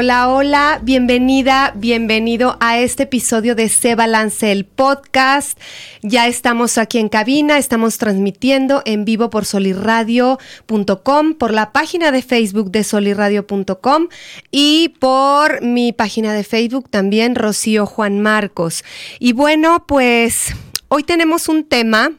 [0.00, 5.58] Hola, hola, bienvenida, bienvenido a este episodio de Se Balance el Podcast.
[6.02, 12.22] Ya estamos aquí en cabina, estamos transmitiendo en vivo por solirradio.com, por la página de
[12.22, 14.06] Facebook de solirradio.com
[14.52, 18.84] y por mi página de Facebook también, Rocío Juan Marcos.
[19.18, 20.54] Y bueno, pues
[20.86, 22.12] hoy tenemos un tema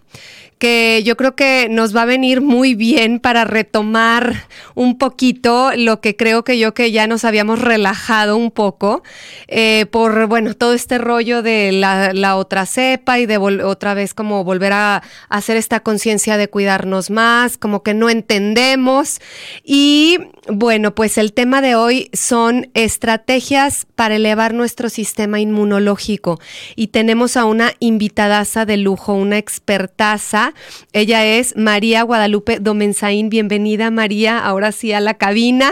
[0.59, 6.01] que yo creo que nos va a venir muy bien para retomar un poquito lo
[6.01, 9.01] que creo que yo que ya nos habíamos relajado un poco
[9.47, 14.43] eh, por, bueno, todo este rollo de la, otra cepa y de otra vez como
[14.43, 19.19] volver a, hacer esta conciencia de cuidarnos más, como que no entendemos.
[19.63, 26.39] Y bueno, pues el tema de hoy son estrategias para elevar nuestro sistema inmunológico.
[26.75, 30.48] Y tenemos a una invitadaza de lujo, una expertaza
[30.93, 33.29] ella es María Guadalupe Domenzaín.
[33.29, 35.71] Bienvenida, María, ahora sí a la cabina.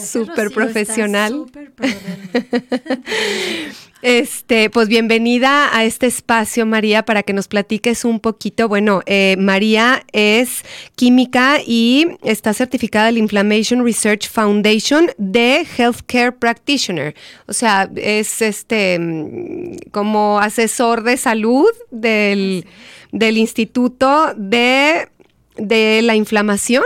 [0.00, 1.46] Súper profesional.
[4.02, 8.68] Este, pues bienvenida a este espacio, María, para que nos platiques un poquito.
[8.68, 10.64] Bueno, eh, María es
[10.96, 17.14] química y está certificada del Inflammation Research Foundation de Healthcare Practitioner.
[17.46, 22.66] O sea, es este mm, como asesor de salud del,
[23.12, 25.08] del Instituto de,
[25.56, 26.82] de la Inflamación.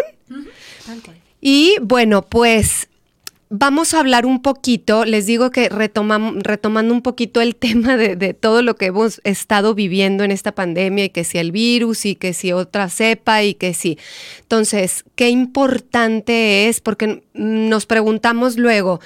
[1.41, 2.89] Y bueno, pues
[3.59, 8.61] Vamos a hablar un poquito, les digo que retomando un poquito el tema de, todo
[8.61, 12.34] lo que hemos estado viviendo en esta pandemia y que si el virus y que
[12.34, 13.99] si otra cepa y que si.
[14.41, 19.00] Entonces, qué importante es, porque nos preguntamos luego,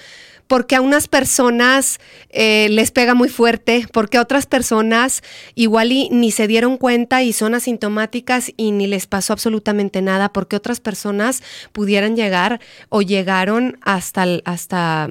[0.51, 2.01] porque a unas personas
[2.31, 5.23] eh, les pega muy fuerte, porque a otras personas
[5.55, 10.33] igual y ni se dieron cuenta y son asintomáticas y ni les pasó absolutamente nada,
[10.33, 15.09] porque otras personas pudieran llegar o llegaron hasta, hasta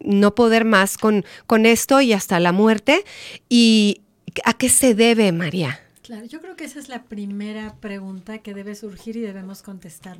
[0.00, 3.04] no poder más con, con esto y hasta la muerte.
[3.48, 4.00] ¿Y
[4.44, 5.78] a qué se debe, María?
[6.10, 10.16] Claro, yo creo que esa es la primera pregunta que debe surgir y debemos contestar.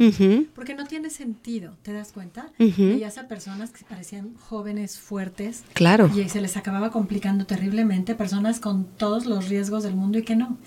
[0.55, 2.53] Porque no tiene sentido, ¿te das cuenta?
[2.59, 5.65] Veías a personas que parecían jóvenes, fuertes.
[5.73, 6.09] Claro.
[6.15, 10.37] Y se les acababa complicando terriblemente, personas con todos los riesgos del mundo y que
[10.37, 10.59] no.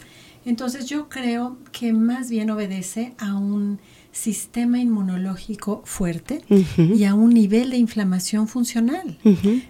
[0.46, 3.80] Entonces yo creo que más bien obedece a un
[4.12, 6.44] sistema inmunológico fuerte
[6.78, 9.18] y a un nivel de inflamación funcional.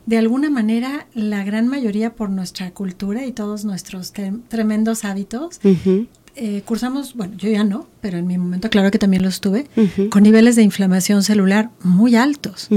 [0.06, 4.14] De alguna manera, la gran mayoría por nuestra cultura y todos nuestros
[4.50, 5.60] tremendos hábitos,
[6.36, 9.68] eh, cursamos, bueno, yo ya no, pero en mi momento claro que también los tuve,
[10.10, 12.70] con niveles de inflamación celular muy altos.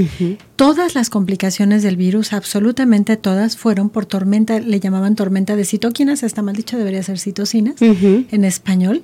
[0.56, 6.22] Todas las complicaciones del virus, absolutamente todas, fueron por tormenta, le llamaban tormenta de citoquinas,
[6.22, 9.02] está mal dicho, debería ser citocinas en español.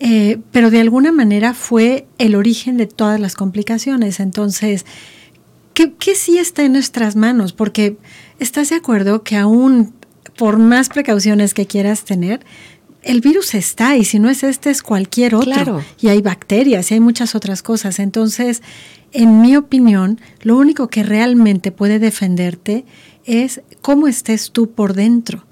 [0.00, 4.18] Eh, pero de alguna manera fue el origen de todas las complicaciones.
[4.18, 4.84] Entonces,
[5.72, 7.52] ¿qué, ¿qué, sí está en nuestras manos?
[7.52, 7.96] Porque
[8.40, 9.94] estás de acuerdo que aún
[10.36, 12.40] por más precauciones que quieras tener,
[13.04, 15.82] el virus está y si no es este es cualquier otro.
[16.00, 17.98] Y hay bacterias y hay muchas otras cosas.
[17.98, 18.62] Entonces,
[19.12, 22.84] en mi opinión, lo único que realmente puede defenderte
[23.24, 25.44] es cómo estés tú por dentro.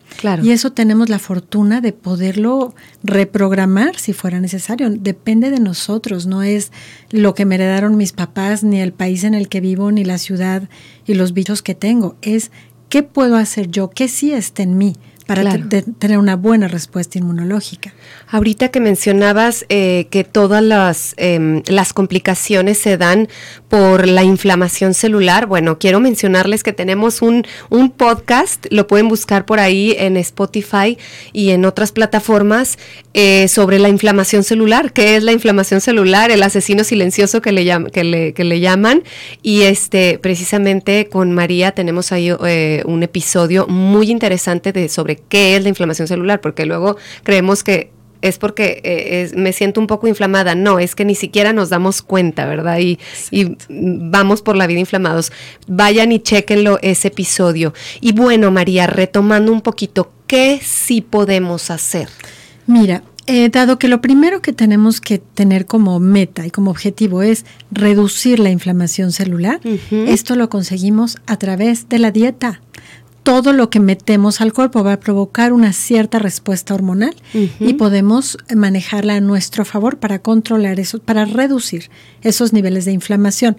[0.42, 4.90] Y eso tenemos la fortuna de poderlo reprogramar si fuera necesario.
[4.90, 6.70] Depende de nosotros, no es
[7.10, 10.18] lo que me heredaron mis papás, ni el país en el que vivo, ni la
[10.18, 10.68] ciudad
[11.06, 12.16] y los bichos que tengo.
[12.20, 12.50] Es
[12.90, 15.58] qué puedo hacer yo, qué sí está en mí para
[15.98, 17.94] tener una buena respuesta inmunológica.
[18.28, 23.28] Ahorita que mencionabas eh, que todas las, em, las complicaciones se dan
[23.68, 29.46] por la inflamación celular, bueno, quiero mencionarles que tenemos un, un podcast, lo pueden buscar
[29.46, 30.98] por ahí en Spotify
[31.32, 32.78] y en otras plataformas
[33.14, 37.64] eh, sobre la inflamación celular, qué es la inflamación celular, el asesino silencioso que le,
[37.92, 39.02] que le, que le llaman,
[39.42, 45.56] y este precisamente con María tenemos ahí eh, un episodio muy interesante de sobre qué
[45.56, 47.90] es la inflamación celular, porque luego creemos que
[48.22, 50.54] es porque eh, me siento un poco inflamada.
[50.54, 52.78] No, es que ni siquiera nos damos cuenta, ¿verdad?
[52.78, 52.98] Y,
[53.32, 55.32] y, vamos por la vida inflamados.
[55.66, 57.74] Vayan y chequenlo ese episodio.
[58.00, 62.08] Y bueno, María, retomando un poquito, ¿qué sí podemos hacer?
[62.66, 67.22] Mira, Eh, dado que lo primero que tenemos que tener como meta y como objetivo
[67.22, 69.60] es reducir la inflamación celular,
[70.08, 72.60] esto lo conseguimos a través de la dieta.
[73.22, 78.36] Todo lo que metemos al cuerpo va a provocar una cierta respuesta hormonal y podemos
[78.54, 81.90] manejarla a nuestro favor para controlar eso, para reducir
[82.22, 83.56] esos niveles de inflamación.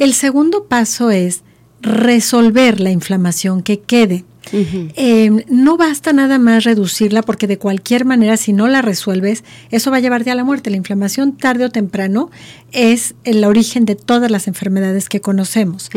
[0.00, 1.42] El segundo paso es
[1.82, 4.24] resolver la inflamación que quede.
[4.52, 9.90] Eh, no basta nada más reducirla porque de cualquier manera si no la resuelves, eso
[9.90, 10.70] va a llevarte a la muerte.
[10.70, 12.30] La inflamación tarde o temprano
[12.72, 15.90] es el origen de todas las enfermedades que conocemos.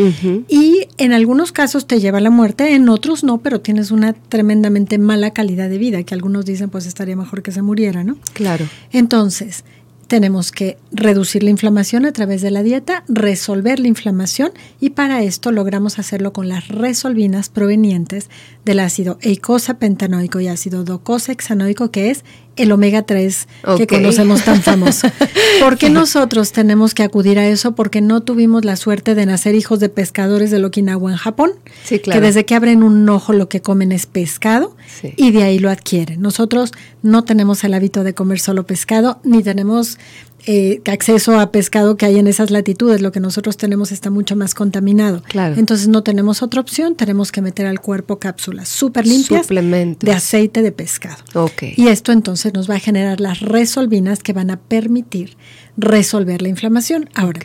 [0.48, 4.13] Y en algunos casos te lleva a la muerte, en otros no, pero tienes una
[4.13, 8.18] tremendamente mala calidad de vida, que algunos dicen pues estaría mejor que se muriera, ¿no?
[8.34, 8.66] Claro.
[8.92, 9.63] Entonces,
[10.07, 15.24] tenemos que reducir la inflamación a través de la dieta, resolver la inflamación y para
[15.24, 18.30] esto logramos hacerlo con las resolvinas provenientes
[18.66, 22.26] del ácido eicosa pentanoico y ácido docosa hexanoico que es
[22.56, 23.48] el omega 3
[23.78, 25.08] que conocemos tan famoso.
[25.60, 27.76] ¿Por qué nosotros tenemos que acudir a eso?
[27.76, 31.52] Porque no tuvimos la suerte de nacer hijos de pescadores de Okinawa en Japón,
[31.84, 32.20] sí, claro.
[32.20, 34.76] que desde que abren un ojo lo que comen es pescado
[35.16, 36.22] y de ahí lo adquieren.
[36.22, 36.72] Nosotros
[37.04, 40.00] no tenemos el hábito de comer solo pescado, ni tenemos
[40.46, 43.02] eh, acceso a pescado que hay en esas latitudes.
[43.02, 45.24] Lo que nosotros tenemos está mucho más contaminado.
[45.24, 45.56] Claro.
[45.58, 50.62] Entonces no tenemos otra opción, tenemos que meter al cuerpo cápsulas súper limpias de aceite
[50.62, 51.24] de pescado.
[51.34, 51.74] Okay.
[51.78, 55.38] Y esto entonces nos va a generar las resolvinas que van a permitir
[55.78, 57.10] resolver la inflamación.
[57.14, 57.42] Ahora,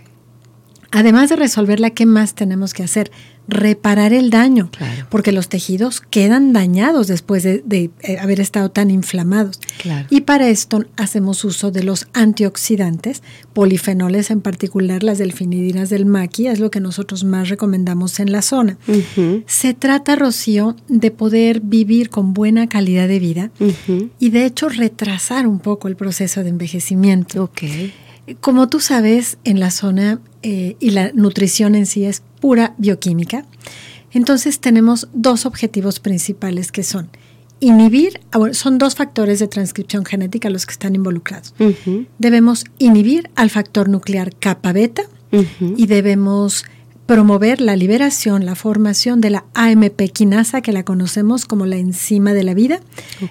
[0.90, 3.10] además de resolverla, ¿qué más tenemos que hacer?
[3.50, 4.70] reparar el daño,
[5.08, 9.60] porque los tejidos quedan dañados después de, eh, haber estado tan inflamados.
[10.08, 13.22] Y para esto hacemos uso de los antioxidantes,
[13.52, 18.42] polifenoles en particular, las delfinidinas del maqui, es lo que nosotros más recomendamos en la
[18.42, 18.78] zona.
[19.46, 23.50] Se trata, Rocío, de poder vivir con buena calidad de vida
[24.18, 27.44] y de hecho retrasar un poco el proceso de envejecimiento.
[27.44, 27.92] Okay.
[28.40, 33.44] Como tú sabes, en la zona eh, y la nutrición en sí es pura bioquímica,
[34.12, 37.10] entonces tenemos dos objetivos principales que son
[37.60, 41.54] inhibir, ah, son dos factores de transcripción genética los que están involucrados.
[42.18, 45.02] Debemos inhibir al factor nuclear kappa beta
[45.76, 46.64] y debemos
[47.10, 52.34] promover la liberación, la formación de la AMP quinasa, que la conocemos como la enzima
[52.34, 52.78] de la vida,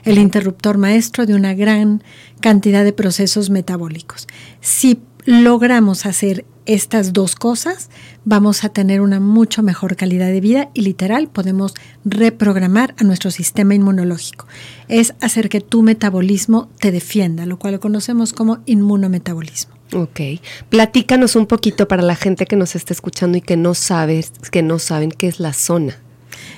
[0.04, 2.04] el interruptor maestro de una gran
[2.42, 4.28] cantidad de procesos metabólicos.
[4.60, 7.90] Si logramos hacer estas dos cosas,
[8.26, 11.74] vamos a tener una mucho mejor calidad de vida y literal podemos
[12.04, 14.46] reprogramar a nuestro sistema inmunológico.
[14.90, 19.79] Es hacer que tu metabolismo te defienda, lo cual lo conocemos como inmunometabolismo.
[19.94, 20.20] Ok,
[20.70, 24.62] platícanos un poquito para la gente que nos está escuchando y que no sabes, que
[24.62, 25.98] no saben qué es la zona.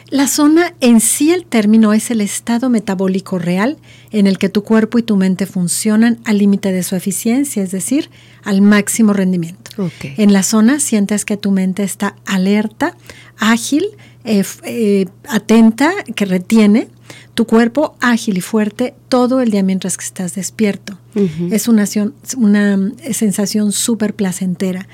[0.10, 3.78] La zona en sí el término es el estado metabólico real
[4.12, 7.72] en el que tu cuerpo y tu mente funcionan al límite de su eficiencia, es
[7.72, 8.10] decir,
[8.44, 9.72] al máximo rendimiento.
[10.04, 12.98] En la zona sientes que tu mente está alerta,
[13.38, 13.86] ágil,
[14.25, 16.89] eh, eh, atenta, que retiene,
[17.34, 20.98] tu cuerpo ágil y fuerte todo el día mientras que estás despierto.
[21.16, 21.86] Es una,
[22.38, 24.88] una sensación súper placentera.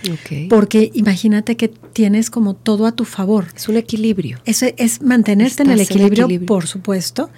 [0.50, 3.48] Porque imagínate que tienes como todo a tu favor.
[3.56, 4.40] Es un equilibrio.
[4.46, 7.30] Es, es mantenerte en el equilibrio, por supuesto.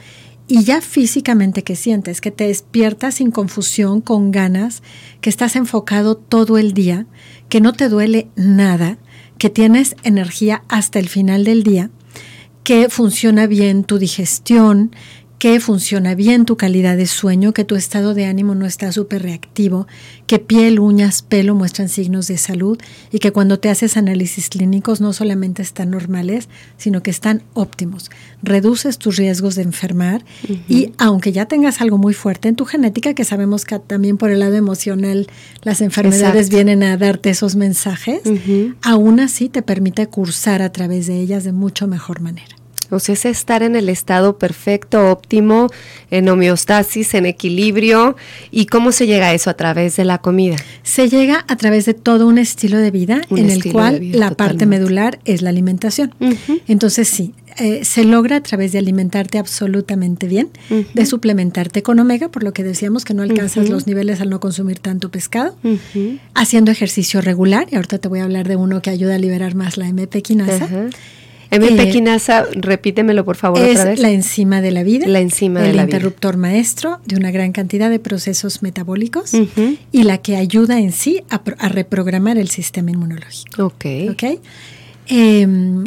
[0.48, 4.82] Y ya físicamente que sientes, que te despiertas sin confusión, con ganas,
[5.22, 7.06] que estás enfocado todo el día,
[7.50, 8.98] que no te duele nada,
[9.38, 11.92] que tienes energía hasta el final del día
[12.70, 14.96] que funciona bien tu digestión,
[15.40, 19.24] que funciona bien tu calidad de sueño, que tu estado de ánimo no está súper
[19.24, 19.88] reactivo,
[20.28, 22.78] que piel, uñas, pelo muestran signos de salud
[23.10, 28.12] y que cuando te haces análisis clínicos no solamente están normales, sino que están óptimos.
[28.44, 30.26] Reduces tus riesgos de enfermar
[30.68, 34.32] y aunque ya tengas algo muy fuerte en tu genética, que sabemos que también por
[34.32, 35.28] el lado emocional
[35.64, 38.24] las enfermedades vienen a darte esos mensajes,
[38.82, 42.59] aún así te permite cursar a través de ellas de mucho mejor manera.
[42.90, 45.70] O sea, es estar en el estado perfecto, óptimo,
[46.12, 48.16] en homeostasis, en equilibrio.
[48.52, 49.50] ¿Y cómo se llega a eso?
[49.50, 50.56] A través de la comida.
[50.84, 54.66] Se llega a través de todo un estilo de vida en el cual la parte
[54.66, 56.14] medular es la alimentación.
[56.68, 60.50] Entonces, sí, eh, se logra a través de alimentarte absolutamente bien,
[60.94, 64.40] de suplementarte con omega, por lo que decíamos que no alcanzas los niveles al no
[64.40, 65.56] consumir tanto pescado,
[66.34, 69.56] haciendo ejercicio regular, y ahorita te voy a hablar de uno que ayuda a liberar
[69.56, 70.22] más la MP
[71.50, 71.74] quinasa.
[71.74, 74.00] MP eh, quinasa, repítemelo por favor es otra vez.
[74.00, 75.08] la enzima de la vida.
[75.08, 75.82] La enzima de la vida.
[75.84, 79.32] El interruptor maestro de una gran cantidad de procesos metabólicos
[79.92, 83.66] y la que ayuda en sí a, reprogramar el sistema inmunológico.
[83.66, 83.86] Ok.
[84.12, 84.40] okay?
[85.08, 85.86] Em,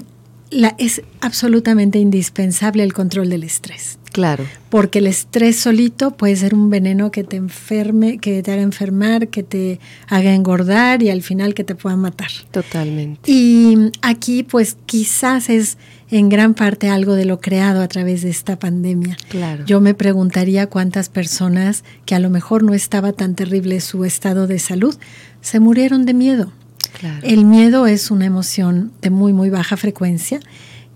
[0.52, 3.98] la, es absolutamente indispensable el control del estrés.
[4.12, 4.44] Claro.
[4.68, 9.28] Porque el estrés solito puede ser un veneno que te enferme, que te haga enfermar,
[9.28, 12.30] que te haga engordar y al final que te pueda matar.
[12.50, 13.30] Totalmente.
[13.30, 15.78] Y aquí pues quizás es
[16.10, 19.16] en gran parte algo de lo creado a través de esta pandemia.
[19.30, 19.64] Claro.
[19.64, 24.46] Yo me preguntaría cuántas personas que a lo mejor no estaba tan terrible su estado
[24.46, 24.94] de salud
[25.40, 26.52] se murieron de miedo.
[26.98, 27.20] Claro.
[27.22, 30.40] El miedo es una emoción de muy muy baja frecuencia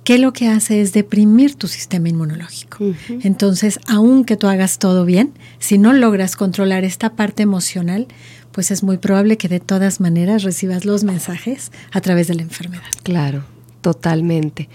[0.06, 2.78] que lo que hace es deprimir tu sistema inmunológico.
[3.22, 8.06] Entonces, aunque tú hagas todo bien, si no logras controlar esta parte emocional,
[8.52, 12.42] pues es muy probable que de todas maneras recibas los mensajes a través de la
[12.42, 12.84] enfermedad.
[13.02, 13.42] Claro,
[13.86, 14.68] totalmente.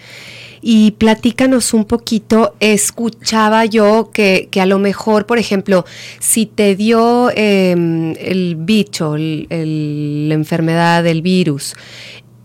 [0.62, 5.84] Y platícanos un poquito, escuchaba yo que, que a lo mejor, por ejemplo,
[6.20, 7.72] si te dio eh,
[8.18, 11.76] el bicho, el, el, la enfermedad, el virus,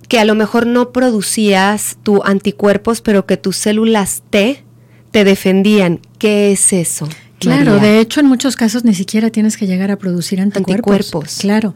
[0.09, 4.65] que a lo mejor no producías tu anticuerpos, pero que tus células T
[5.13, 6.01] te defendían.
[6.19, 7.09] ¿Qué es eso?
[7.39, 7.91] Claro, María?
[7.91, 10.93] de hecho en muchos casos ni siquiera tienes que llegar a producir anticuerpos.
[10.93, 11.39] Anticuerpos.
[11.39, 11.75] Claro.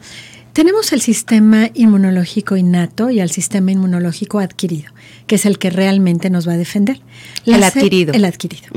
[0.53, 4.91] Tenemos el sistema inmunológico innato y el sistema inmunológico adquirido,
[5.27, 7.01] que es el que realmente nos va a defender.
[7.45, 8.13] El adquirido.
[8.13, 8.67] El adquirido.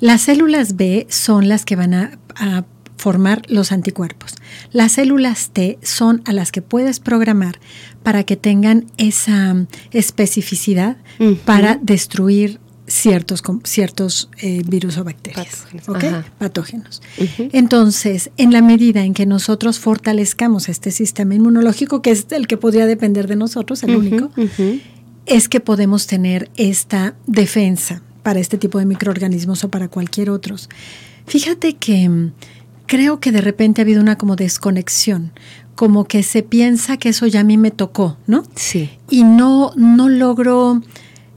[0.00, 2.64] Las células B son las que van a, a
[2.98, 4.34] formar los anticuerpos.
[4.72, 7.58] Las células T son a las que puedes programar
[8.02, 10.96] para que tengan esa mm, especificidad
[11.44, 15.66] para destruir ciertos, ciertos eh, virus o bacterias.
[15.86, 16.24] Patógenos.
[16.38, 17.02] Patógenos.
[17.52, 22.56] Entonces, en la medida en que nosotros fortalezcamos este sistema inmunológico, que es el que
[22.56, 24.30] podría depender de nosotros, el único,
[25.26, 30.68] es que podemos tener esta defensa para este tipo de microorganismos o para cualquier otros.
[31.26, 32.32] Fíjate que mm,
[32.86, 35.32] creo que de repente ha habido una como desconexión,
[35.74, 38.42] como que se piensa que eso ya a mí me tocó, ¿no?
[38.54, 38.90] Sí.
[39.10, 40.82] Y no, no logro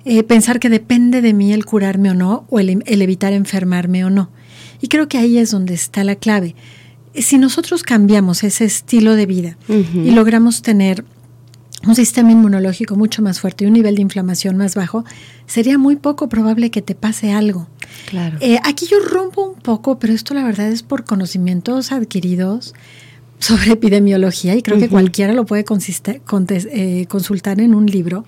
[0.05, 4.05] eh, pensar que depende de mí el curarme o no, o el, el evitar enfermarme
[4.05, 4.29] o no.
[4.81, 6.55] Y creo que ahí es donde está la clave.
[7.13, 11.03] Si nosotros cambiamos ese estilo de vida y logramos tener
[11.86, 15.03] un sistema inmunológico mucho más fuerte y un nivel de inflamación más bajo,
[15.46, 17.67] sería muy poco probable que te pase algo.
[18.08, 18.38] Claro.
[18.39, 22.74] Eh, aquí yo rompo un poco, pero esto la verdad es por conocimientos adquiridos
[23.39, 28.24] sobre epidemiología y creo que cualquiera lo puede eh, consultar en un libro.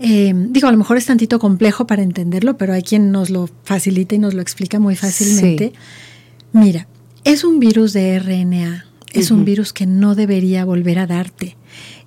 [0.00, 3.48] Eh, digo, a lo mejor es tantito complejo para entenderlo, pero hay quien nos lo
[3.64, 5.72] facilita y nos lo explica muy fácilmente.
[6.52, 6.88] Mira,
[7.24, 11.56] es un virus de RNA, es un virus que no debería volver a darte.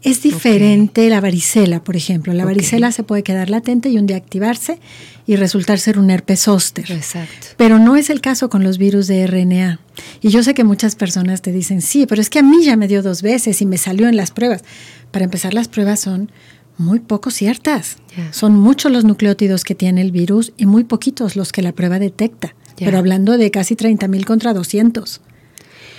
[0.01, 2.33] Es diferente la varicela, por ejemplo.
[2.33, 4.79] La varicela se puede quedar latente y un día activarse
[5.25, 6.91] y resultar ser un herpes zóster.
[6.91, 7.47] Exacto.
[7.55, 9.79] Pero no es el caso con los virus de RNA.
[10.21, 12.75] Y yo sé que muchas personas te dicen, sí, pero es que a mí ya
[12.75, 14.63] me dio dos veces y me salió en las pruebas.
[15.11, 16.31] Para empezar, las pruebas son
[16.77, 17.97] muy poco ciertas.
[18.31, 21.99] Son muchos los nucleótidos que tiene el virus y muy poquitos los que la prueba
[21.99, 22.55] detecta.
[22.77, 25.21] Pero hablando de casi 30 mil contra 200.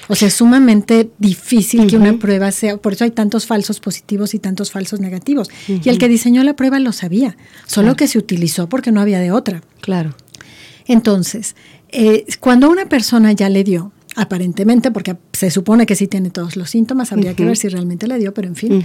[0.09, 4.35] O sea, es sumamente difícil que una prueba sea, por eso hay tantos falsos positivos
[4.35, 5.49] y tantos falsos negativos.
[5.67, 7.97] Y el que diseñó la prueba lo sabía, solo Claro.
[7.97, 9.63] que se utilizó porque no había de otra.
[9.81, 10.15] Claro.
[10.87, 11.57] Entonces,
[11.89, 16.57] eh, cuando una persona ya le dio, aparentemente, porque se supone que sí tiene todos
[16.57, 18.85] los síntomas, habría que ver si realmente le dio, pero en fin.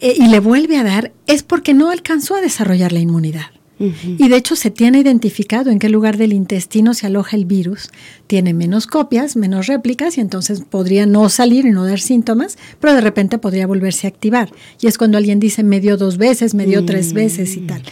[0.00, 3.46] Eh, y le vuelve a dar, es porque no alcanzó a desarrollar la inmunidad.
[4.18, 7.90] Y de hecho se tiene identificado en qué lugar del intestino se aloja el virus.
[8.26, 12.92] Tiene menos copias, menos réplicas y entonces podría no salir y no dar síntomas, pero
[12.92, 14.50] de repente podría volverse a activar.
[14.82, 17.16] Y es cuando alguien dice me dio dos veces, me dio tres Mm.
[17.16, 17.82] veces y tal.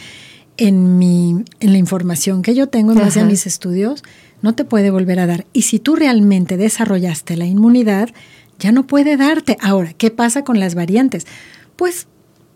[0.59, 4.03] En, mi, en la información que yo tengo, en base a mis estudios,
[4.43, 5.47] no te puede volver a dar.
[5.55, 8.11] Y si tú realmente desarrollaste la inmunidad,
[8.59, 9.57] ya no puede darte.
[9.62, 11.27] Ahora, ¿qué pasa con las variantes?
[11.78, 12.06] Pues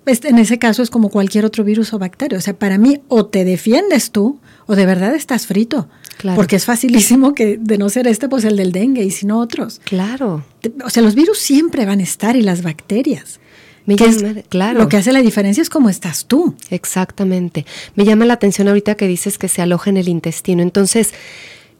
[0.04, 2.36] este, en ese caso es como cualquier otro virus o bacteria.
[2.36, 5.88] O sea, para mí o te defiendes tú o de verdad estás frito.
[6.18, 6.36] Claro.
[6.36, 9.38] Porque es facilísimo que de no ser este, pues el del dengue y si no
[9.38, 9.80] otros.
[9.84, 10.44] Claro.
[10.84, 13.38] O sea, los virus siempre van a estar y las bacterias.
[13.86, 14.78] Me Que es- llama- claro.
[14.80, 16.54] Lo que hace la diferencia es cómo estás tú.
[16.70, 17.64] Exactamente.
[17.94, 20.62] Me llama la atención ahorita que dices que se aloja en el intestino.
[20.62, 21.12] Entonces,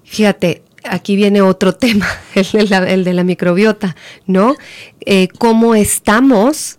[0.04, 3.94] fíjate, aquí viene otro tema, el de la, el de la microbiota,
[4.26, 4.54] ¿no?
[5.04, 6.78] Eh, ¿Cómo estamos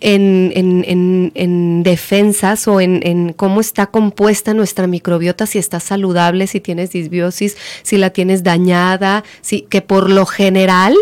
[0.00, 5.80] en, en- en- en defensas o en, en cómo está compuesta nuestra microbiota, si está
[5.80, 10.94] saludable, si tienes disbiosis, si la tienes dañada, si, que por lo general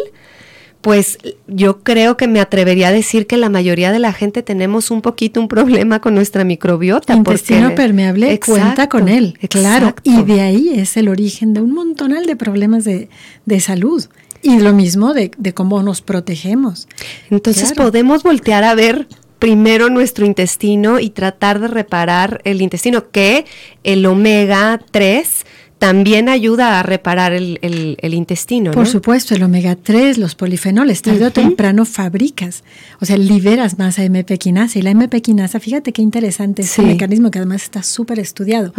[0.80, 4.90] pues yo creo que me atrevería a decir que la mayoría de la gente tenemos
[4.90, 7.14] un poquito un problema con nuestra microbiota.
[7.14, 9.87] Intestino porque- permeable cuenta Exacto, con él, claro.
[9.87, 10.11] exacto.
[10.11, 13.08] Y de ahí es el origen de un montonal de problemas de,
[13.46, 14.04] de salud.
[14.42, 16.88] Y lo mismo de, de cómo nos protegemos.
[17.30, 17.90] Entonces Claro.
[17.90, 19.06] podemos voltear a ver
[19.38, 23.44] primero nuestro intestino y tratar de reparar el intestino, que
[23.82, 25.44] el omega 3
[25.82, 28.70] también ayuda a reparar el, intestino.
[28.70, 32.62] Por supuesto, el omega 3, los polifenoles, tarde o temprano fabricas,
[33.00, 34.78] o sea, liberas más AMP quinasa.
[34.78, 38.72] Y la MP quinasa, fíjate qué interesante ese mecanismo que además está súper estudiado.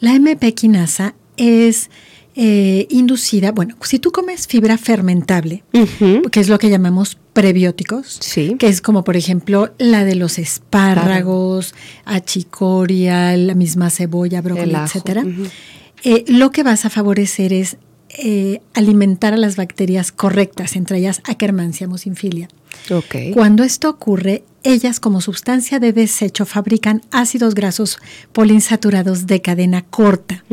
[0.00, 1.90] La MP quinasa es
[2.36, 5.64] eh, inducida, bueno, si tú comes fibra fermentable,
[6.30, 11.74] que es lo que llamamos prebióticos, que es como por ejemplo la de los espárragos,
[12.04, 15.24] achicoria, la misma cebolla, brócoli, etcétera.
[16.04, 17.76] Eh, lo que vas a favorecer es
[18.10, 22.48] eh, alimentar a las bacterias correctas, entre ellas Akkermansia musinfilia.
[22.90, 23.32] Okay.
[23.32, 27.98] Cuando esto ocurre, ellas como sustancia de desecho fabrican ácidos grasos
[28.32, 30.44] poliinsaturados de cadena corta.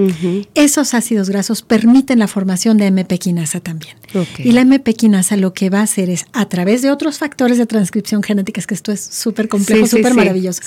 [0.55, 3.97] Esos ácidos grasos permiten la formación de MP quinasa también.
[4.37, 7.57] Y la MP quinasa lo que va a hacer es, a través de otros factores
[7.57, 10.61] de transcripción genética, es que esto es súper complejo, súper maravilloso,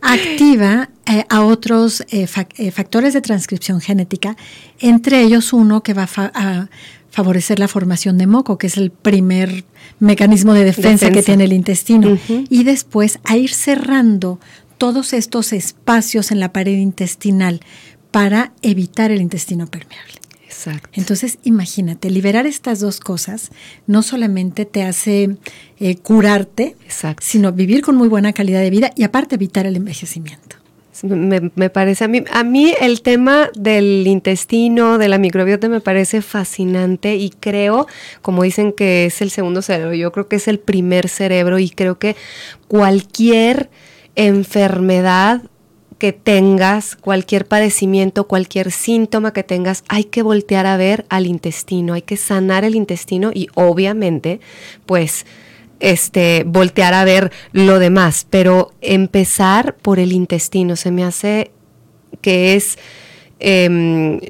[0.00, 2.26] activa eh, a otros eh,
[2.58, 4.36] eh, factores de transcripción genética,
[4.78, 6.68] entre ellos uno que va a
[7.18, 9.64] favorecer la formación de moco, que es el primer
[9.98, 12.16] mecanismo de defensa, que tiene el intestino,
[12.48, 14.38] y después a ir cerrando
[14.78, 17.60] todos estos espacios en la pared intestinal
[18.12, 20.14] para evitar el intestino permeable.
[20.44, 20.90] Exacto.
[20.92, 23.50] Entonces, imagínate, liberar estas dos cosas
[23.88, 25.38] no solamente te hace
[25.80, 26.76] eh, curarte,
[27.20, 30.57] sino vivir con muy buena calidad de vida y aparte evitar el envejecimiento.
[31.02, 36.22] Me, parece a mí, a mí el tema del intestino, de la microbiota me parece
[36.22, 37.86] fascinante y creo,
[38.22, 41.70] como dicen que es el segundo cerebro, yo creo que es el primer cerebro y
[41.70, 42.16] creo que
[42.66, 43.70] cualquier
[44.16, 45.42] enfermedad
[45.98, 51.94] que tengas, cualquier padecimiento, cualquier síntoma que tengas, hay que voltear a ver al intestino,
[51.94, 54.40] hay que sanar el intestino y obviamente,
[54.86, 55.26] pues
[55.80, 61.50] este, voltear a ver lo demás, pero empezar por el intestino se me hace
[62.20, 62.78] que es
[63.40, 63.68] eh,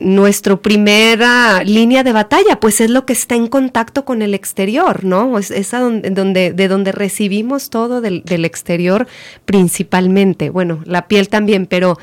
[0.02, 5.05] nuestra primera línea de batalla, pues es lo que está en contacto con el exterior,
[5.05, 5.38] ¿no?
[5.38, 9.07] Es, donde, de donde recibimos todo del, exterior
[9.47, 10.50] principalmente.
[10.50, 11.99] Bueno, la piel también, pero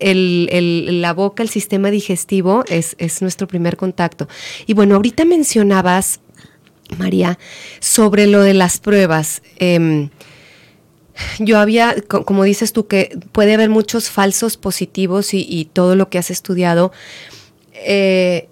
[0.00, 4.28] el, la boca, el sistema digestivo es, es nuestro primer contacto.
[4.66, 6.20] Y bueno, ahorita mencionabas
[6.98, 7.38] María,
[7.80, 9.42] sobre lo de las pruebas.
[9.56, 10.10] Em,
[11.38, 16.18] yo había, como dices tú, que puede haber muchos falsos positivos y, todo lo que
[16.18, 16.92] has estudiado.
[17.74, 18.48] Eh,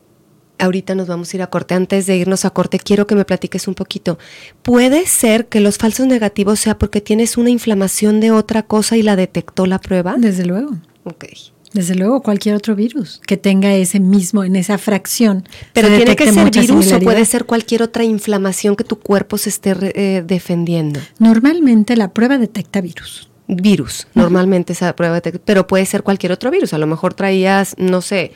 [0.59, 1.75] ahorita nos vamos a ir a corte.
[1.75, 4.19] Antes de irnos a corte, quiero que me platiques un poquito.
[4.63, 9.03] ¿Puede ser que los falsos negativos sea porque tienes una inflamación de otra cosa y
[9.03, 10.17] la detectó la prueba?
[10.19, 10.77] Desde luego.
[11.05, 11.25] Ok.
[11.73, 15.47] Desde luego, cualquier otro virus que tenga ese mismo, en esa fracción.
[15.73, 19.51] Pero tiene que ser virus o puede ser cualquier otra inflamación que tu cuerpo se
[19.51, 21.01] esté eh, defendiendo.
[21.19, 23.29] Normalmente la prueba detecta virus.
[23.51, 26.75] Virus, normalmente esa prueba detecta, pero puede ser cualquier otro virus.
[26.75, 28.33] A lo mejor traías, no sé,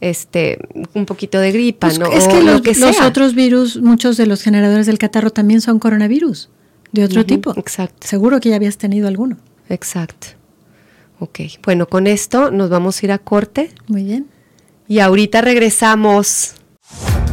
[0.00, 0.58] este,
[0.94, 2.10] un poquito de gripa, pues ¿no?
[2.12, 6.50] Es que, los, otros virus, muchos de los generadores del catarro también son coronavirus,
[6.92, 7.54] de otro tipo.
[7.58, 8.06] Exacto.
[8.06, 9.38] Seguro que ya habías tenido alguno.
[9.68, 10.28] Exacto.
[11.20, 13.70] Ok, bueno, con esto nos vamos a ir a corte.
[13.86, 14.26] Muy bien.
[14.88, 16.54] Y ahorita regresamos.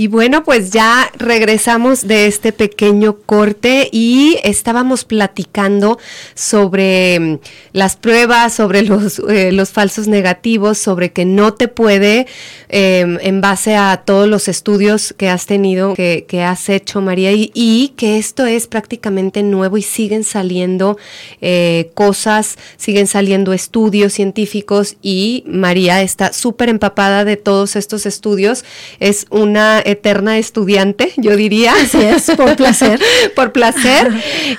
[0.00, 5.98] Y bueno, pues ya regresamos de este pequeño corte y estábamos platicando
[6.34, 7.38] sobre mm,
[7.74, 12.26] las pruebas, sobre los, eh, los falsos negativos, sobre que no te puede,
[12.70, 17.92] em, en base a todos los estudios que has tenido, que, has hecho, María, y,
[17.98, 20.96] que esto es prácticamente nuevo y siguen saliendo
[21.42, 28.64] eh, cosas, siguen saliendo estudios científicos y María está súper empapada de todos estos estudios.
[28.98, 31.74] Es una eterna estudiante, yo diría.
[31.74, 33.00] Así es, por placer.
[33.36, 34.12] por placer.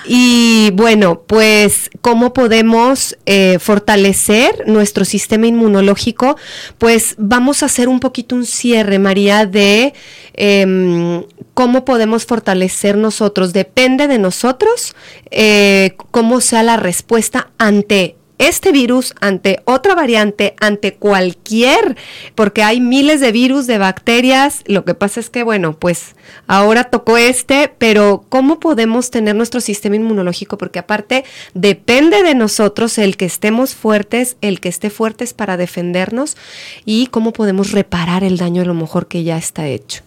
[0.06, 6.38] Y bueno, pues, ¿cómo podemos eh, fortalecer nuestro sistema inmunológico?
[6.78, 9.94] Pues vamos a hacer un poquito un cierre, María, de
[10.34, 13.54] em, cómo podemos fortalecer nosotros.
[13.54, 14.96] Depende de nosotros
[15.30, 21.96] eh, cómo sea la respuesta ante este virus ante otra variante, ante cualquier,
[22.36, 24.64] porque hay miles de virus, de bacterias.
[24.66, 26.16] Lo que pasa es que, bueno, pues
[26.48, 30.58] ahora tocó este, pero ¿cómo podemos tener nuestro sistema inmunológico?
[30.58, 31.24] Porque aparte
[31.54, 36.36] depende de nosotros el que estemos fuertes, el que esté fuertes para defendernos
[36.84, 40.02] y cómo podemos reparar el daño a lo mejor que ya está hecho.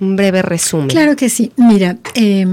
[0.00, 0.88] Un breve resumen.
[0.88, 1.52] Claro que sí.
[1.56, 2.46] Mira, eh,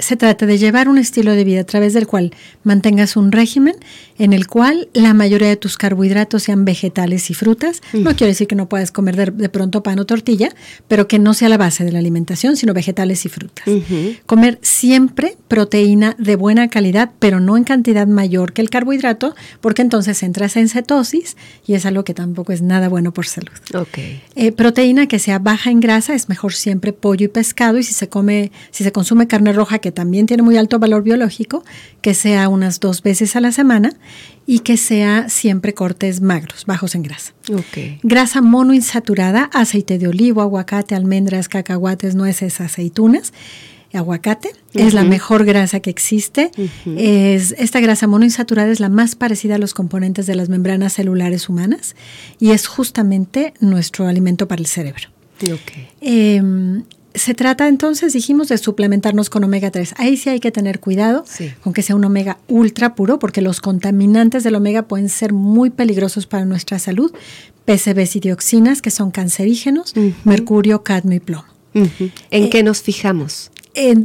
[0.00, 2.32] se trata de llevar un estilo de vida a través del cual
[2.64, 3.76] mantengas un régimen
[4.20, 7.80] en el cual la mayoría de tus carbohidratos sean vegetales y frutas.
[7.94, 10.50] No quiero decir que no puedas comer de, pronto pan o tortilla,
[10.88, 13.64] pero que no sea la base de la alimentación, sino vegetales y frutas.
[14.26, 19.80] Comer siempre proteína de buena calidad, pero no en cantidad mayor que el carbohidrato, porque
[19.80, 23.48] entonces entras en cetosis y es algo que tampoco es nada bueno por salud.
[23.74, 24.22] Okay.
[24.34, 27.94] Eh, proteína que sea baja en grasa, es mejor siempre pollo y pescado, y si
[27.94, 31.64] se come, si se consume carne roja que también tiene muy alto valor biológico,
[32.02, 33.94] que sea unas dos veces a la semana
[34.50, 37.34] y que sea siempre cortes magros, bajos en grasa.
[38.02, 43.32] Grasa monoinsaturada, aceite de olivo, aguacate, almendras, cacahuates, nueces, aceitunas.
[43.92, 46.50] Aguacate es la mejor grasa que existe.
[46.96, 51.48] es, esta grasa monoinsaturada es la más parecida a los componentes de las membranas celulares
[51.48, 51.94] humanas
[52.40, 55.10] y es justamente nuestro alimento para el cerebro.
[56.00, 56.82] Em,
[57.14, 59.94] se trata entonces, dijimos, de suplementarnos con omega 3.
[59.98, 61.24] Ahí sí hay que tener cuidado
[61.62, 65.70] con que sea un omega ultra puro, porque los contaminantes del omega pueden ser muy
[65.70, 67.12] peligrosos para nuestra salud.
[67.64, 69.94] PCBs y dioxinas, que son cancerígenos,
[70.24, 71.44] mercurio, cadmio y plomo.
[71.74, 71.90] ¿En
[72.30, 73.50] eh, qué nos fijamos?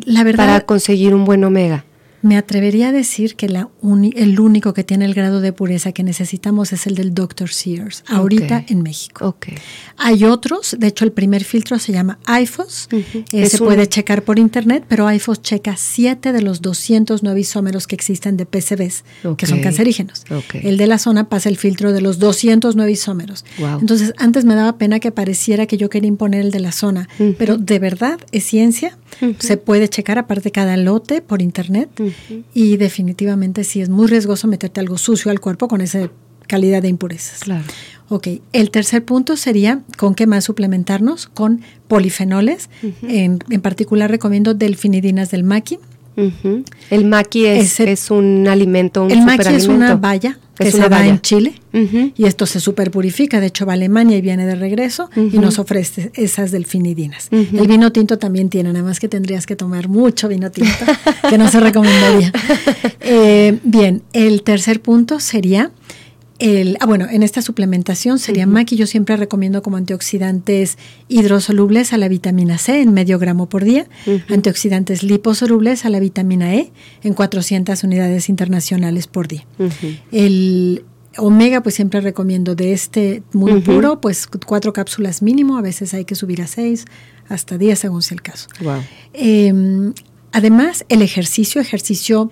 [0.06, 1.86] la verdad, para conseguir un buen omega.
[2.26, 3.70] Me atrevería a decir que la
[4.16, 7.50] el único que tiene el grado de pureza que necesitamos es el del Dr.
[7.50, 9.28] Sears, ahorita en México.
[9.28, 9.54] Okay.
[9.98, 12.90] Hay otros, de hecho el primer filtro se llama IFOS,
[13.32, 17.94] eh, se puede checar por internet, pero IFOS checa 7 de los 209 isómeros que
[17.94, 19.04] existen de PCBs,
[19.38, 20.24] que son cancerígenos.
[20.54, 23.46] El de la zona pasa el filtro de los 209 isómeros.
[23.60, 27.08] Entonces, antes me daba pena que pareciera que yo quería imponer el de la zona,
[27.38, 28.98] pero de verdad es ciencia,
[29.40, 31.90] se puede checar aparte cada lote por internet.
[32.54, 36.10] Y definitivamente sí es muy riesgoso meterte algo sucio al cuerpo con esa
[36.48, 37.40] calidad de impurezas.
[37.40, 37.64] Claro.
[38.08, 42.70] Ok, el tercer punto sería con qué más suplementarnos, con polifenoles.
[43.02, 45.80] en, particular recomiendo delfinidinas del maqui.
[46.90, 51.06] El maqui es, es, un alimento, un El maqui es una valla que se da
[51.06, 53.40] en Chile y esto se super purifica.
[53.40, 57.28] De hecho, va a Alemania y viene de regreso y nos ofrece esas delfinidinas.
[57.32, 60.72] El vino tinto también tiene, nada más que tendrías que tomar mucho vino tinto,
[61.30, 62.32] que no se recomendaría.
[63.08, 65.72] Eh, bien, el tercer punto sería
[66.40, 71.98] el, ah, bueno, en esta suplementación sería uh yo siempre recomiendo como antioxidantes hidrosolubles a
[71.98, 73.88] la vitamina C en medio gramo por día,
[74.30, 76.72] antioxidantes liposolubles a la vitamina E
[77.04, 79.46] en 400 unidades internacionales por día.
[80.12, 80.84] El
[81.18, 86.06] omega, pues siempre recomiendo de este muy puro, pues cuatro cápsulas mínimo, a veces hay
[86.06, 86.86] que subir a seis,
[87.30, 88.48] hasta diez según sea el caso.
[89.14, 89.94] Em,
[90.32, 92.32] además, el ejercicio, ejercicio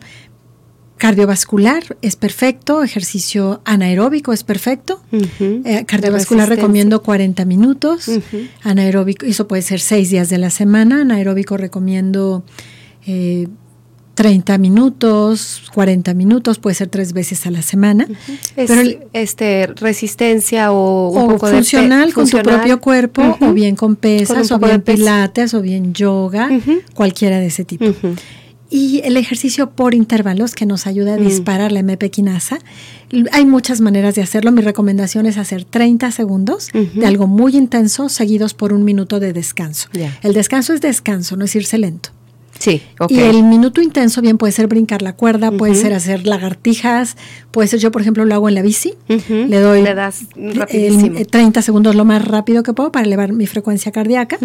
[0.98, 5.02] cardiovascular es perfecto, ejercicio anaeróbico es perfecto.
[5.12, 8.10] Eh, cardiovascular recomiendo 40 minutos.
[8.64, 11.02] Anaeróbico, eso puede ser seis días de la semana.
[11.02, 12.44] Anaeróbico recomiendo
[13.06, 13.48] eh,
[14.16, 18.08] 30 minutos, 40 minutos, puede ser tres veces a la semana.
[18.56, 22.44] Es, Pero el- este, resistencia o un o poco de pe- funcional con funcional.
[22.46, 26.50] tu propio cuerpo, o bien con pesas, Con o bien pilates, o bien yoga,
[26.94, 27.86] cualquiera de ese tipo.
[28.76, 31.26] Y el ejercicio por intervalos que nos ayuda a Mm.
[31.28, 32.58] disparar la MP quinasa.
[33.12, 34.52] L- Hay muchas maneras de hacerlo.
[34.52, 39.32] Mi recomendación es hacer 30 segundos de algo muy intenso seguidos por un minuto de
[39.32, 39.90] descanso.
[40.24, 42.10] El descanso es descanso, no es irse lento.
[42.64, 43.12] Sí, ok.
[43.12, 47.18] Y el minuto intenso bien puede ser brincar la cuerda, puede ser hacer lagartijas,
[47.52, 48.94] puede ser yo, por ejemplo, lo hago en la bici.
[49.10, 51.20] Le doy Le das el- rapidísimo.
[51.20, 54.38] eh, 30 segundos lo más rápido que puedo para elevar mi frecuencia cardíaca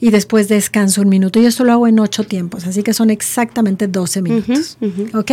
[0.00, 1.40] y después descanso un minuto.
[1.40, 4.76] Y esto lo hago en ocho tiempos, así que son exactamente 12 minutos.
[5.14, 5.30] ¿Ok?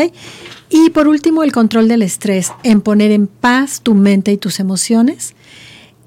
[0.69, 4.61] Y por último, el control del estrés, en poner en paz tu mente y tus
[4.61, 5.33] emociones.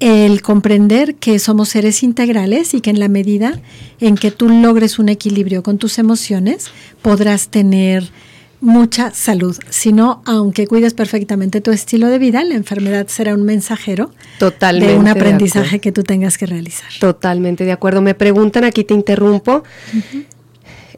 [0.05, 3.61] El comprender que somos seres integrales y que en la medida
[4.01, 8.11] en que tú logres un equilibrio con tus emociones, podrás tener
[8.59, 9.57] mucha salud.
[9.69, 14.91] Si no, aunque cuides perfectamente tu estilo de vida, la enfermedad será un mensajero Totalmente
[14.91, 16.89] de un aprendizaje que tú tengas que realizar.
[16.99, 18.01] Totalmente de acuerdo.
[18.01, 19.63] Me preguntan, aquí te interrumpo.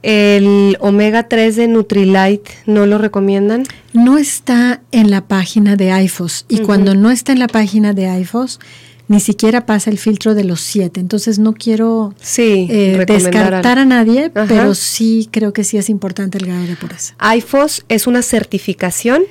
[0.01, 3.65] El omega 3 de Nutrilite, ¿no lo recomiendan?
[3.93, 8.19] No está en la página de IFOS y cuando no está en la página de
[8.19, 8.59] IFOS,
[9.07, 10.99] ni siquiera pasa el filtro de los siete.
[10.99, 14.45] Entonces no quiero Sí, eh, descartar a nadie, Ajá.
[14.47, 17.15] pero sí creo que sí es importante el grado de pureza.
[17.37, 19.23] IFOS es una certificación.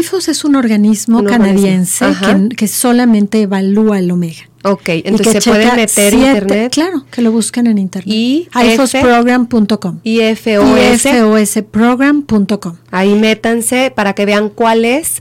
[0.00, 2.48] IFOS es un organismo Un canadiense organismo.
[2.50, 4.48] Que, que solamente evalúa el omega.
[4.64, 6.72] Ok, entonces que se checa meter siete- internet.
[6.72, 8.14] Claro, que lo busquen en internet.
[8.14, 9.98] Y ifosprogram.com.
[10.04, 11.04] IFOS.
[11.04, 12.76] ifosprogram.com.
[12.90, 15.20] Ahí métanse para que vean cuáles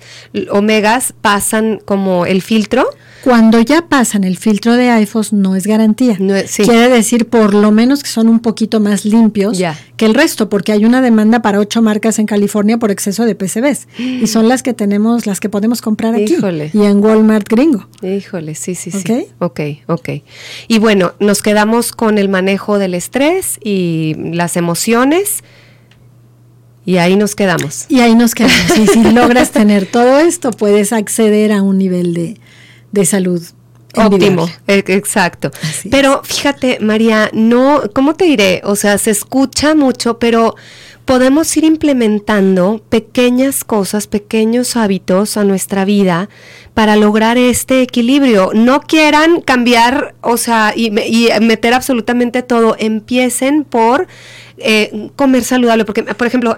[0.51, 2.85] omegas pasan como el filtro.
[3.23, 6.17] Cuando ya pasan el filtro de IFOS no es garantía.
[6.19, 6.63] No es- sí.
[6.63, 9.77] Quiere decir por lo menos que son un poquito más limpios Ya.
[9.95, 13.35] que el resto, porque hay una demanda para ocho marcas en California por exceso de
[13.35, 13.87] PCBs.
[13.99, 16.33] Y son las que tenemos, las que podemos comprar aquí.
[16.33, 16.71] Híjole.
[16.73, 17.87] Y en Walmart gringo.
[18.01, 19.27] Híjole, sí, sí, sí.
[19.39, 19.51] Ok.
[19.51, 20.09] Ok, ok.
[20.67, 25.43] Y bueno, nos quedamos con el manejo del estrés y las emociones.
[26.83, 27.85] Y ahí nos quedamos.
[27.89, 28.77] Y ahí nos quedamos.
[28.79, 32.39] Y si logras tener todo esto, puedes acceder a un nivel de,
[32.91, 33.41] de salud
[33.95, 35.51] Óptimo, e- exacto.
[35.89, 38.61] Pero fíjate, María, no, ¿cómo te diré?
[38.63, 40.55] O sea, se escucha mucho, pero
[41.05, 46.29] podemos ir implementando pequeñas cosas, pequeños hábitos a nuestra vida
[46.73, 48.51] para lograr este equilibrio.
[48.53, 52.77] No quieran cambiar, o sea, y, y meter absolutamente todo.
[52.79, 54.07] Empiecen por
[54.57, 56.55] eh, comer saludable, porque, por ejemplo,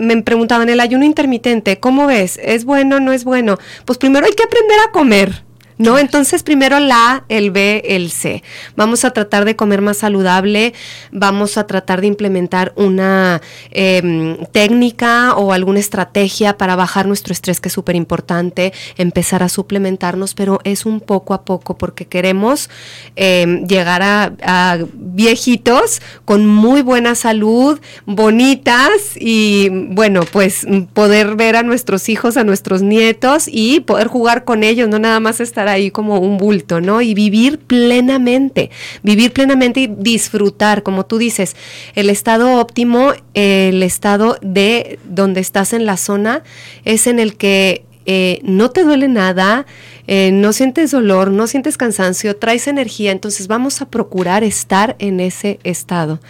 [0.00, 2.40] me preguntaban el ayuno intermitente, ¿cómo ves?
[2.42, 3.58] ¿Es bueno o no es bueno?
[3.84, 5.44] Pues primero hay que aprender a comer.
[5.78, 5.98] ¿No?
[5.98, 8.42] Entonces primero la A, el B, el C.
[8.76, 10.74] Vamos a tratar de comer más saludable,
[11.10, 17.60] vamos a tratar de implementar una em, técnica o alguna estrategia para bajar nuestro estrés,
[17.60, 22.70] que es súper importante, empezar a suplementarnos, pero es un poco a poco porque queremos
[23.16, 31.56] em, llegar a, a viejitos con muy buena salud, bonitas y bueno, pues poder ver
[31.56, 35.61] a nuestros hijos, a nuestros nietos y poder jugar con ellos, no nada más estar
[35.68, 37.02] ahí como un bulto, ¿no?
[37.02, 38.70] Y vivir plenamente,
[39.02, 41.56] vivir plenamente y disfrutar, como tú dices,
[41.94, 46.42] el estado óptimo, el estado de donde estás en la zona,
[46.84, 49.66] es en el que eh, no te duele nada,
[50.06, 55.20] eh, no sientes dolor, no sientes cansancio, traes energía, entonces vamos a procurar estar en
[55.20, 56.20] ese estado.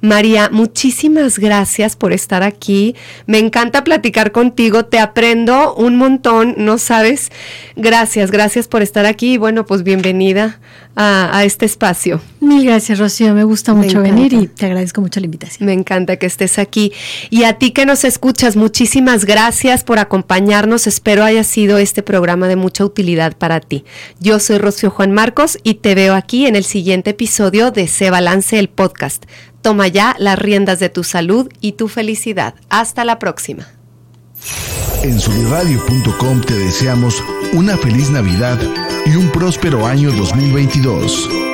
[0.00, 2.94] María, muchísimas gracias por estar aquí.
[3.26, 7.30] Me encanta platicar contigo, te aprendo un montón, no sabes.
[7.76, 10.60] Gracias, gracias por estar aquí y bueno, pues bienvenida
[10.94, 12.20] a, a este espacio.
[12.40, 13.32] Mil gracias, Rocío.
[13.34, 15.66] Me gusta Me mucho venir y te agradezco mucho la invitación.
[15.66, 16.92] Me encanta que estés aquí.
[17.30, 20.86] Y a ti que nos escuchas, muchísimas gracias por acompañarnos.
[20.86, 23.84] Espero haya sido este programa de mucha utilidad para ti.
[24.20, 28.10] Yo soy Rocío Juan Marcos y te veo aquí en el siguiente episodio de Se
[28.10, 29.24] Balance el Podcast.
[29.62, 32.54] Toma ya las riendas de tu salud y tu felicidad.
[32.68, 33.68] Hasta la próxima.
[35.02, 37.22] En soliradio.com te deseamos
[37.52, 38.58] una feliz Navidad
[39.06, 41.53] y un próspero año 2022.